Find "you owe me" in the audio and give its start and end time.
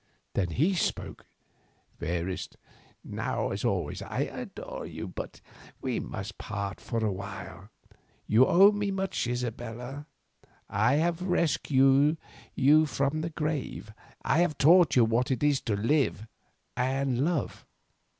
8.25-8.89